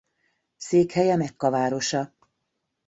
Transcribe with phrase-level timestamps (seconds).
[0.57, 2.13] Székhelye Mekka városa.